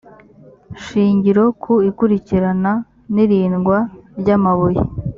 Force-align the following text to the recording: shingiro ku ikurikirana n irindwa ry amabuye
shingiro 0.83 1.43
ku 1.61 1.73
ikurikirana 1.89 2.71
n 3.13 3.15
irindwa 3.23 3.77
ry 4.19 4.29
amabuye 4.37 4.81